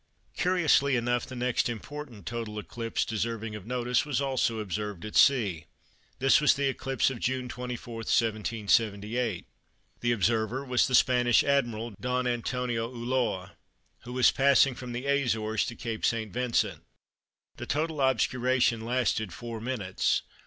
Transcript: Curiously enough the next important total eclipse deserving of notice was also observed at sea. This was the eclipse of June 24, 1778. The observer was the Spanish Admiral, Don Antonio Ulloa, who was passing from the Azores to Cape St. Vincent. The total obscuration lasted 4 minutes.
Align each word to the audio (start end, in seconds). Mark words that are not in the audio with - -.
Curiously 0.35 0.95
enough 0.95 1.27
the 1.27 1.35
next 1.35 1.69
important 1.69 2.25
total 2.25 2.57
eclipse 2.57 3.05
deserving 3.05 3.53
of 3.53 3.67
notice 3.67 4.03
was 4.03 4.19
also 4.19 4.57
observed 4.57 5.05
at 5.05 5.15
sea. 5.15 5.65
This 6.17 6.41
was 6.41 6.55
the 6.55 6.67
eclipse 6.67 7.11
of 7.11 7.19
June 7.19 7.47
24, 7.47 7.97
1778. 7.97 9.45
The 9.99 10.11
observer 10.11 10.65
was 10.65 10.87
the 10.87 10.95
Spanish 10.95 11.43
Admiral, 11.43 11.93
Don 12.01 12.25
Antonio 12.25 12.87
Ulloa, 12.91 13.51
who 13.99 14.13
was 14.13 14.31
passing 14.31 14.73
from 14.73 14.93
the 14.93 15.05
Azores 15.05 15.67
to 15.67 15.75
Cape 15.75 16.03
St. 16.03 16.33
Vincent. 16.33 16.81
The 17.57 17.67
total 17.67 18.01
obscuration 18.01 18.81
lasted 18.83 19.31
4 19.31 19.61
minutes. 19.61 20.23